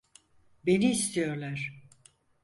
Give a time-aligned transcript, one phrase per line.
[0.65, 1.85] Beni istiyorlar.